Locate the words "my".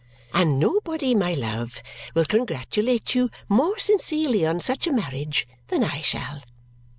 1.13-1.35